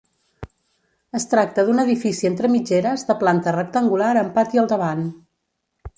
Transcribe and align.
Es 1.19 1.27
tracta 1.33 1.65
d'un 1.67 1.83
edifici 1.83 2.29
entre 2.31 2.51
mitgeres 2.55 3.05
de 3.11 3.19
planta 3.25 3.53
rectangular 3.59 4.11
amb 4.23 4.37
pati 4.39 4.63
al 4.63 4.71
davant. 4.73 5.05